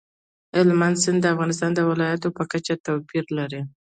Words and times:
هلمند 0.57 0.95
سیند 1.03 1.19
د 1.21 1.25
افغانستان 1.33 1.71
د 1.75 1.79
ولایاتو 1.89 2.27
په 2.37 2.43
کچه 2.51 2.73
توپیر 2.85 3.25
لري. 3.37 3.61